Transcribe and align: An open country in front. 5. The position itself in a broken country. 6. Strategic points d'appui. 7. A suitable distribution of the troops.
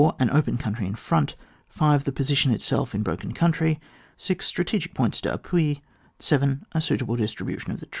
An 0.17 0.31
open 0.31 0.57
country 0.57 0.87
in 0.87 0.95
front. 0.95 1.35
5. 1.69 2.05
The 2.05 2.11
position 2.11 2.51
itself 2.51 2.95
in 2.95 3.01
a 3.01 3.03
broken 3.03 3.33
country. 3.33 3.79
6. 4.17 4.43
Strategic 4.43 4.95
points 4.95 5.21
d'appui. 5.21 5.81
7. 6.17 6.65
A 6.71 6.81
suitable 6.81 7.15
distribution 7.17 7.69
of 7.69 7.79
the 7.81 7.85
troops. 7.85 7.89